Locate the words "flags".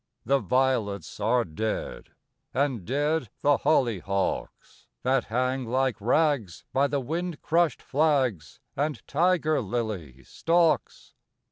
7.83-8.59